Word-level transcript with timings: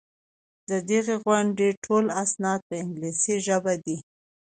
د 0.69 0.71
دغي 0.89 1.15
غونډې 1.23 1.69
ټول 1.83 2.05
اسناد 2.23 2.59
په 2.67 2.75
انګلیسي 2.83 3.35
ژبه 3.45 3.73
دي. 3.83 3.97